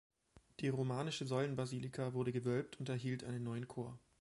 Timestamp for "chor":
3.67-3.99